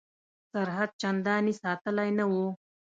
سرحد 0.51 0.89
چنداني 1.01 1.53
ساتلی 1.61 2.09
نه 2.17 2.25
وو. 2.31 2.45